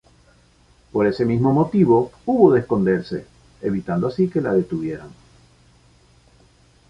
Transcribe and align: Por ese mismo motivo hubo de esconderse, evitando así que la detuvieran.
Por 0.91 1.05
ese 1.05 1.25
mismo 1.25 1.53
motivo 1.53 2.11
hubo 2.25 2.51
de 2.53 2.61
esconderse, 2.61 3.27
evitando 3.61 4.07
así 4.07 4.27
que 4.27 4.41
la 4.41 4.51
detuvieran. 4.51 5.11